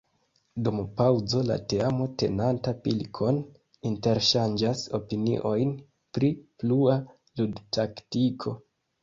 Dum 0.67 0.77
paŭzo, 0.99 1.41
la 1.49 1.57
teamo 1.73 2.07
tenanta 2.21 2.73
pilkon, 2.87 3.37
interŝanĝas 3.91 4.83
opiniojn 5.01 5.75
pri 6.19 6.33
plua 6.65 6.99
ludtaktiko. 7.13 8.57